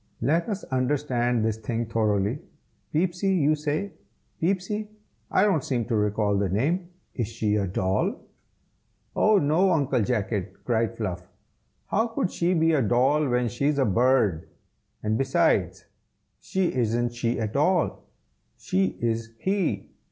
[0.21, 2.39] "Let us understand this thing thoroughly.
[2.91, 3.91] Peepsy, you say?
[4.39, 4.89] Peepsy?
[5.29, 6.89] I don't seem to recall the name.
[7.13, 8.15] Is she a doll?"
[9.15, 9.37] "Oh!
[9.37, 9.69] no!
[9.69, 11.27] Uncle Jacket!" cried Fluff.
[11.85, 14.49] "How could she be a doll when she is a bird?
[15.03, 15.85] and besides,
[16.39, 18.03] she isn't she at all;
[18.57, 19.91] she is he."